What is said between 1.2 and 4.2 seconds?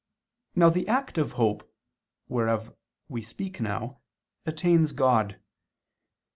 hope, whereof we speak now,